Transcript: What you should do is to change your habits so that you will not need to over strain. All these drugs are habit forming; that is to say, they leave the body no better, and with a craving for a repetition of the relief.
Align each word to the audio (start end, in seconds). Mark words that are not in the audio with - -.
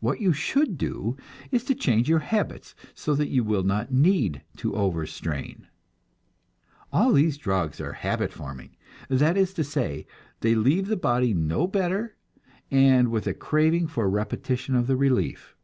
What 0.00 0.20
you 0.20 0.32
should 0.32 0.76
do 0.76 1.16
is 1.52 1.62
to 1.66 1.74
change 1.76 2.08
your 2.08 2.18
habits 2.18 2.74
so 2.94 3.14
that 3.14 3.28
you 3.28 3.44
will 3.44 3.62
not 3.62 3.92
need 3.92 4.42
to 4.56 4.74
over 4.74 5.06
strain. 5.06 5.68
All 6.92 7.12
these 7.12 7.38
drugs 7.38 7.80
are 7.80 7.92
habit 7.92 8.32
forming; 8.32 8.74
that 9.08 9.36
is 9.36 9.54
to 9.54 9.62
say, 9.62 10.04
they 10.40 10.56
leave 10.56 10.88
the 10.88 10.96
body 10.96 11.32
no 11.32 11.68
better, 11.68 12.16
and 12.72 13.12
with 13.12 13.28
a 13.28 13.34
craving 13.34 13.86
for 13.86 14.06
a 14.06 14.08
repetition 14.08 14.74
of 14.74 14.88
the 14.88 14.96
relief. 14.96 15.54